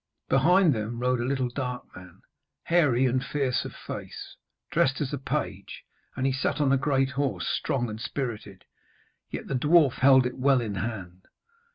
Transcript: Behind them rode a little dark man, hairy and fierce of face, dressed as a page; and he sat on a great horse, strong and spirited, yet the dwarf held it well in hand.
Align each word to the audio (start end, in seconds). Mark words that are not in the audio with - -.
Behind 0.29 0.73
them 0.73 0.97
rode 0.97 1.19
a 1.21 1.25
little 1.25 1.49
dark 1.49 1.83
man, 1.95 2.21
hairy 2.63 3.05
and 3.05 3.23
fierce 3.23 3.65
of 3.65 3.75
face, 3.75 4.35
dressed 4.71 4.99
as 4.99 5.13
a 5.13 5.19
page; 5.19 5.83
and 6.15 6.25
he 6.25 6.31
sat 6.33 6.59
on 6.59 6.71
a 6.71 6.75
great 6.77 7.11
horse, 7.11 7.47
strong 7.47 7.87
and 7.87 8.01
spirited, 8.01 8.65
yet 9.29 9.45
the 9.45 9.53
dwarf 9.53 9.99
held 9.99 10.25
it 10.25 10.39
well 10.39 10.59
in 10.59 10.73
hand. 10.73 11.27